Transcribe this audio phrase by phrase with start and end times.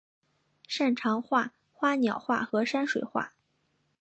[0.67, 3.33] 擅长画花鸟画和山水画。